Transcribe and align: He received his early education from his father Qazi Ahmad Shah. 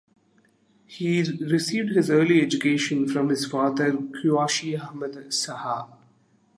He 0.87 1.21
received 1.21 1.91
his 1.95 2.09
early 2.09 2.41
education 2.41 3.07
from 3.07 3.29
his 3.29 3.45
father 3.45 3.91
Qazi 3.93 4.81
Ahmad 4.83 5.31
Shah. 5.31 5.89